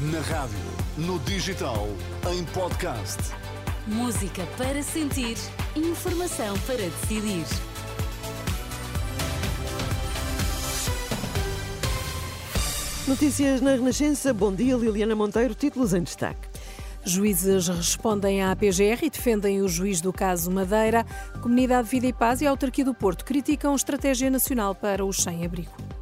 Na 0.00 0.20
rádio, 0.20 0.56
no 0.96 1.18
digital, 1.18 1.88
em 2.32 2.44
podcast. 2.44 3.18
Música 3.84 4.46
para 4.56 4.80
sentir, 4.80 5.36
informação 5.74 6.56
para 6.60 6.76
decidir. 6.76 7.44
Notícias 13.08 13.60
na 13.60 13.72
Renascença. 13.72 14.32
Bom 14.32 14.54
dia, 14.54 14.76
Liliana 14.76 15.16
Monteiro. 15.16 15.52
Títulos 15.52 15.92
em 15.92 16.04
destaque. 16.04 16.48
Juízes 17.04 17.66
respondem 17.66 18.44
à 18.44 18.54
PGR 18.54 19.02
e 19.02 19.10
defendem 19.10 19.62
o 19.62 19.68
juiz 19.68 20.00
do 20.00 20.12
caso 20.12 20.48
Madeira. 20.48 21.04
Comunidade 21.42 21.88
Vida 21.88 22.06
e 22.06 22.12
Paz 22.12 22.40
e 22.40 22.46
a 22.46 22.50
Autarquia 22.50 22.84
do 22.84 22.94
Porto 22.94 23.24
criticam 23.24 23.72
a 23.72 23.74
estratégia 23.74 24.30
nacional 24.30 24.76
para 24.76 25.04
os 25.04 25.16
sem-abrigo. 25.16 25.97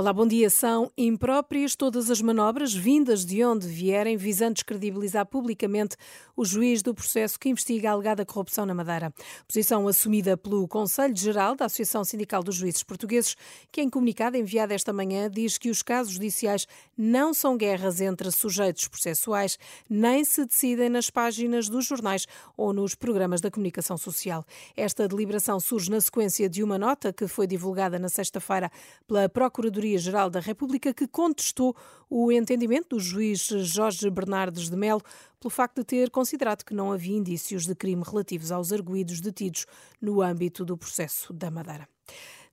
Olá, 0.00 0.14
bom 0.14 0.26
dia. 0.26 0.48
São 0.48 0.90
impróprias 0.96 1.76
todas 1.76 2.10
as 2.10 2.22
manobras 2.22 2.72
vindas 2.72 3.22
de 3.22 3.44
onde 3.44 3.68
vierem, 3.68 4.16
visando 4.16 4.54
descredibilizar 4.54 5.26
publicamente 5.26 5.94
o 6.34 6.42
juiz 6.42 6.80
do 6.80 6.94
processo 6.94 7.38
que 7.38 7.50
investiga 7.50 7.90
a 7.90 7.92
alegada 7.92 8.24
corrupção 8.24 8.64
na 8.64 8.72
Madeira. 8.72 9.12
Posição 9.46 9.86
assumida 9.86 10.38
pelo 10.38 10.66
Conselho 10.66 11.14
Geral 11.14 11.54
da 11.54 11.66
Associação 11.66 12.02
Sindical 12.02 12.42
dos 12.42 12.54
Juízes 12.54 12.82
Portugueses, 12.82 13.36
que 13.70 13.82
em 13.82 13.90
comunicado 13.90 14.38
enviado 14.38 14.72
esta 14.72 14.90
manhã 14.90 15.28
diz 15.30 15.58
que 15.58 15.68
os 15.68 15.82
casos 15.82 16.14
judiciais 16.14 16.66
não 16.96 17.34
são 17.34 17.54
guerras 17.54 18.00
entre 18.00 18.30
sujeitos 18.30 18.88
processuais, 18.88 19.58
nem 19.86 20.24
se 20.24 20.46
decidem 20.46 20.88
nas 20.88 21.10
páginas 21.10 21.68
dos 21.68 21.84
jornais 21.84 22.26
ou 22.56 22.72
nos 22.72 22.94
programas 22.94 23.42
da 23.42 23.50
comunicação 23.50 23.98
social. 23.98 24.46
Esta 24.74 25.06
deliberação 25.06 25.60
surge 25.60 25.90
na 25.90 26.00
sequência 26.00 26.48
de 26.48 26.62
uma 26.62 26.78
nota 26.78 27.12
que 27.12 27.28
foi 27.28 27.46
divulgada 27.46 27.98
na 27.98 28.08
sexta-feira 28.08 28.72
pela 29.06 29.28
Procuradoria 29.28 29.89
Procuradoria-Geral 29.90 30.30
da 30.30 30.40
República 30.40 30.94
que 30.94 31.08
contestou 31.08 31.74
o 32.08 32.30
entendimento 32.30 32.96
do 32.96 33.00
juiz 33.00 33.40
Jorge 33.40 34.08
Bernardes 34.08 34.68
de 34.68 34.76
Melo 34.76 35.02
pelo 35.40 35.50
facto 35.50 35.78
de 35.78 35.84
ter 35.84 36.10
considerado 36.10 36.64
que 36.64 36.74
não 36.74 36.92
havia 36.92 37.16
indícios 37.16 37.66
de 37.66 37.74
crime 37.74 38.02
relativos 38.04 38.52
aos 38.52 38.72
arguídos 38.72 39.20
detidos 39.20 39.66
no 40.00 40.22
âmbito 40.22 40.64
do 40.64 40.76
processo 40.76 41.32
da 41.32 41.50
Madeira. 41.50 41.88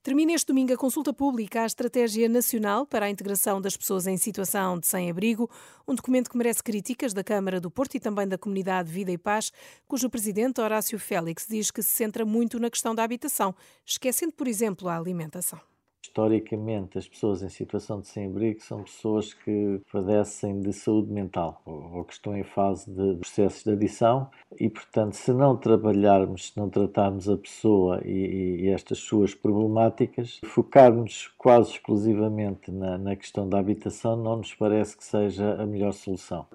Termina 0.02 0.32
este 0.32 0.46
domingo 0.46 0.72
a 0.72 0.76
consulta 0.76 1.12
pública 1.12 1.62
à 1.62 1.66
Estratégia 1.66 2.28
Nacional 2.28 2.86
para 2.86 3.06
a 3.06 3.10
Integração 3.10 3.60
das 3.60 3.76
Pessoas 3.76 4.06
em 4.06 4.16
Situação 4.16 4.78
de 4.78 4.86
Sem-Abrigo, 4.86 5.50
um 5.86 5.94
documento 5.94 6.30
que 6.30 6.38
merece 6.38 6.62
críticas 6.62 7.12
da 7.12 7.22
Câmara 7.22 7.60
do 7.60 7.70
Porto 7.70 7.96
e 7.96 8.00
também 8.00 8.26
da 8.26 8.38
Comunidade 8.38 8.90
Vida 8.90 9.10
e 9.10 9.18
Paz, 9.18 9.52
cujo 9.86 10.08
presidente 10.08 10.60
Horácio 10.60 10.98
Félix 10.98 11.46
diz 11.48 11.70
que 11.70 11.82
se 11.82 11.90
centra 11.90 12.24
muito 12.24 12.58
na 12.58 12.70
questão 12.70 12.94
da 12.94 13.02
habitação, 13.02 13.54
esquecendo, 13.84 14.32
por 14.32 14.48
exemplo, 14.48 14.88
a 14.88 14.96
alimentação. 14.96 15.60
Historicamente, 16.00 16.96
as 16.96 17.08
pessoas 17.08 17.42
em 17.42 17.48
situação 17.48 18.00
de 18.00 18.08
sem-abrigo 18.08 18.62
são 18.62 18.82
pessoas 18.82 19.34
que 19.34 19.80
padecem 19.92 20.60
de 20.60 20.72
saúde 20.72 21.12
mental 21.12 21.60
ou 21.66 22.04
que 22.04 22.12
estão 22.12 22.36
em 22.36 22.44
fase 22.44 22.90
de 22.90 23.16
processos 23.16 23.64
de 23.64 23.72
adição 23.72 24.30
e, 24.58 24.68
portanto, 24.68 25.14
se 25.14 25.32
não 25.32 25.56
trabalharmos, 25.56 26.48
se 26.48 26.56
não 26.56 26.70
tratarmos 26.70 27.28
a 27.28 27.36
pessoa 27.36 28.00
e, 28.04 28.62
e 28.62 28.68
estas 28.68 28.98
suas 28.98 29.34
problemáticas, 29.34 30.40
focarmos 30.44 31.28
quase 31.36 31.72
exclusivamente 31.72 32.70
na, 32.70 32.96
na 32.96 33.16
questão 33.16 33.48
da 33.48 33.58
habitação 33.58 34.16
não 34.16 34.36
nos 34.36 34.54
parece 34.54 34.96
que 34.96 35.04
seja 35.04 35.60
a 35.60 35.66
melhor 35.66 35.92
solução. 35.92 36.46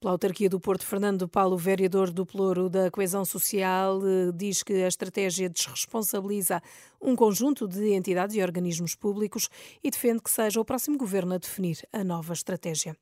Pela 0.00 0.12
autarquia 0.12 0.48
do 0.48 0.60
Porto, 0.60 0.86
Fernando 0.86 1.28
Paulo, 1.28 1.56
vereador 1.56 2.10
do 2.10 2.24
Ploro 2.24 2.68
da 2.68 2.88
Coesão 2.90 3.24
Social, 3.24 4.00
eh, 4.06 4.30
diz 4.32 4.62
que 4.62 4.72
a 4.72 4.86
estratégia 4.86 5.48
desresponsabiliza 5.48 6.62
um 7.00 7.16
conjunto 7.16 7.66
de 7.66 7.92
entidades 7.94 8.36
e 8.36 8.42
organismos 8.42 8.94
públicos 8.94 9.48
e 9.82 9.90
defende 9.90 10.22
que 10.22 10.30
seja 10.30 10.60
o 10.60 10.64
próximo 10.64 10.96
governo 10.96 11.34
a 11.34 11.38
definir 11.38 11.78
a 11.92 12.04
nova 12.04 12.32
estratégia. 12.32 12.96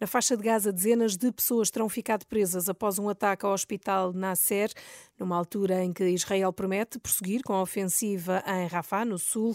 Na 0.00 0.06
faixa 0.06 0.36
de 0.36 0.42
Gaza, 0.42 0.72
dezenas 0.72 1.16
de 1.16 1.30
pessoas 1.32 1.70
terão 1.70 1.88
ficado 1.88 2.26
presas 2.26 2.68
após 2.68 2.98
um 2.98 3.08
ataque 3.08 3.44
ao 3.44 3.52
hospital 3.52 4.12
Nasser, 4.12 4.70
numa 5.18 5.36
altura 5.36 5.84
em 5.84 5.92
que 5.92 6.04
Israel 6.08 6.52
promete 6.52 6.98
prosseguir 6.98 7.42
com 7.42 7.52
a 7.52 7.62
ofensiva 7.62 8.42
em 8.46 8.66
Rafah, 8.66 9.04
no 9.04 9.18
sul. 9.18 9.54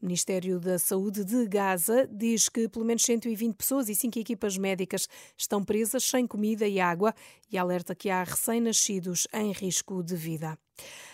O 0.00 0.06
Ministério 0.06 0.60
da 0.60 0.78
Saúde 0.78 1.24
de 1.24 1.44
Gaza 1.48 2.08
diz 2.10 2.48
que 2.48 2.68
pelo 2.68 2.84
menos 2.84 3.02
120 3.02 3.56
pessoas 3.56 3.88
e 3.88 3.96
cinco 3.96 4.16
equipas 4.16 4.56
médicas 4.56 5.08
estão 5.36 5.64
presas 5.64 6.04
sem 6.04 6.24
comida 6.24 6.68
e 6.68 6.78
água 6.78 7.12
e 7.50 7.58
alerta 7.58 7.96
que 7.96 8.08
há 8.08 8.22
recém-nascidos 8.22 9.26
em 9.32 9.50
risco 9.50 10.00
de 10.04 10.14
vida. 10.14 10.56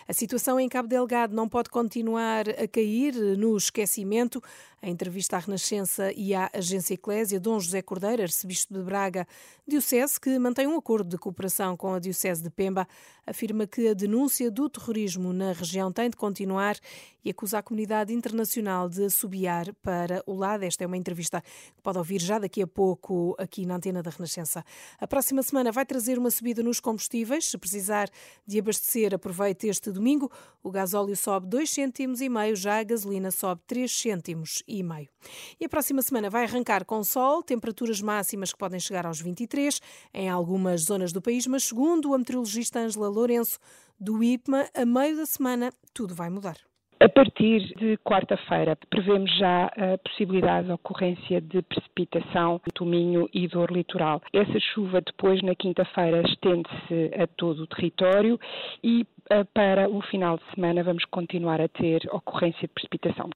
A 0.07 0.13
situação 0.13 0.61
em 0.61 0.69
Cabo 0.69 0.87
Delgado 0.87 1.35
não 1.35 1.49
pode 1.49 1.71
continuar 1.71 2.49
a 2.49 2.69
cair 2.69 3.15
no 3.37 3.57
esquecimento. 3.57 4.43
A 4.83 4.89
entrevista 4.91 5.37
à 5.37 5.39
Renascença 5.39 6.13
e 6.13 6.35
à 6.35 6.51
Agência 6.53 6.93
Eclésia, 6.93 7.41
Dom 7.41 7.59
José 7.59 7.81
Cordeiro, 7.81 8.21
arcebispo 8.21 8.75
de 8.75 8.83
Braga, 8.83 9.27
diocese 9.67 10.21
que 10.21 10.39
mantém 10.39 10.67
um 10.67 10.77
acordo 10.77 11.09
de 11.09 11.17
cooperação 11.17 11.75
com 11.75 11.95
a 11.95 11.99
diocese 11.99 12.43
de 12.43 12.51
Pemba, 12.51 12.87
afirma 13.27 13.67
que 13.67 13.89
a 13.89 13.95
denúncia 13.95 14.51
do 14.51 14.69
terrorismo 14.69 15.33
na 15.33 15.53
região 15.53 15.91
tem 15.91 16.11
de 16.11 16.17
continuar 16.19 16.77
e 17.25 17.31
acusa 17.31 17.59
a 17.59 17.63
comunidade 17.63 18.13
internacional 18.13 18.87
de 18.87 19.07
assobiar 19.07 19.73
para 19.83 20.23
o 20.27 20.35
lado. 20.35 20.65
Esta 20.65 20.85
é 20.85 20.87
uma 20.87 20.99
entrevista 20.99 21.41
que 21.41 21.81
pode 21.83 21.97
ouvir 21.97 22.21
já 22.21 22.39
daqui 22.39 22.61
a 22.61 22.67
pouco 22.67 23.35
aqui 23.39 23.65
na 23.65 23.77
antena 23.77 24.03
da 24.03 24.11
Renascença. 24.11 24.63
A 25.01 25.07
próxima 25.07 25.43
semana 25.43 25.73
vai 25.73 25.87
trazer 25.87 26.19
uma 26.19 26.31
subida 26.31 26.63
nos 26.63 26.79
combustíveis. 26.79 27.47
Se 27.47 27.57
precisar 27.57 28.11
de 28.47 28.59
abastecer, 28.59 29.15
aproveite 29.15 29.54
este 29.63 29.93
domingo. 29.93 30.31
O 30.63 30.71
gasóleo 30.71 31.15
sobe 31.15 31.47
2 31.47 31.71
cêntimos 31.71 32.21
e 32.21 32.29
meio, 32.29 32.57
já 32.57 32.81
a 32.81 32.85
gasolina 32.85 33.31
sobe 33.31 33.61
3 33.67 33.91
cêntimos 33.91 34.63
e 34.67 34.83
meio. 34.83 35.09
E 35.61 35.67
a 35.67 35.69
próxima 35.69 36.03
semana 36.03 36.29
vai 36.29 36.45
arrancar 36.45 36.85
com 36.85 37.05
sol, 37.05 37.43
temperaturas 37.43 38.01
máximas 38.01 38.53
que 38.53 38.59
podem 38.59 38.81
chegar 38.81 39.07
aos 39.07 39.21
23 39.21 39.81
em 40.13 40.29
algumas 40.29 40.87
zonas 40.87 41.13
do 41.13 41.23
país, 41.23 41.47
mas 41.47 41.65
segundo 41.65 42.13
a 42.15 42.19
meteorologista 42.19 42.81
Ângela 42.81 43.09
Lourenço 43.09 43.59
do 44.01 44.23
IPMA, 44.23 44.69
a 44.75 44.85
meio 44.85 45.17
da 45.17 45.27
semana 45.27 45.73
tudo 45.93 46.15
vai 46.15 46.29
mudar. 46.31 46.57
A 47.01 47.09
partir 47.09 47.75
de 47.77 47.99
quarta-feira, 47.99 48.79
prevemos 48.89 49.31
já 49.37 49.67
a 49.67 49.99
possibilidade 49.99 50.69
de 50.69 50.73
ocorrência 50.73 51.41
de 51.41 51.61
precipitação 51.61 52.61
do 52.75 52.87
Minho 52.87 53.29
e 53.35 53.47
do 53.47 53.67
litoral. 53.67 54.23
Essa 54.33 54.59
chuva 54.73 55.03
depois, 55.03 55.43
na 55.43 55.55
quinta-feira, 55.55 56.23
estende-se 56.27 57.11
a 57.21 57.27
todo 57.27 57.65
o 57.65 57.67
território 57.67 58.41
e 58.83 59.05
para 59.53 59.89
o 59.89 60.03
final 60.03 60.37
de 60.39 60.55
semana 60.55 60.83
vamos 60.83 61.05
continuar 61.07 61.61
a 61.61 61.69
ter 61.69 62.03
ocorrência 62.13 62.69
de 62.69 62.75
precipitação. 62.75 63.31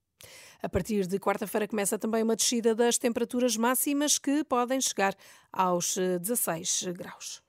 A 0.62 0.68
partir 0.68 1.06
de 1.06 1.18
quarta-feira 1.18 1.68
começa 1.68 1.98
também 1.98 2.22
uma 2.22 2.34
descida 2.34 2.74
das 2.74 2.98
temperaturas 2.98 3.56
máximas 3.56 4.18
que 4.18 4.42
podem 4.42 4.80
chegar 4.80 5.14
aos 5.52 5.96
16 5.96 6.86
eh, 6.88 6.92
graus. 6.92 7.47